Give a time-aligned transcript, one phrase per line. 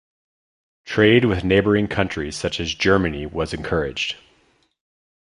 [0.83, 4.15] Trade with neighbouring countries such as Germany was encouraged.